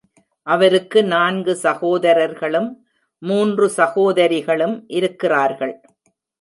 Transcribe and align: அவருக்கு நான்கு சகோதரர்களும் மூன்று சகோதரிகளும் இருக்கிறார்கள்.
அவருக்கு 0.47 1.03
நான்கு 1.03 1.55
சகோதரர்களும் 1.55 2.85
மூன்று 3.21 3.69
சகோதரிகளும் 3.69 4.83
இருக்கிறார்கள். 4.87 5.81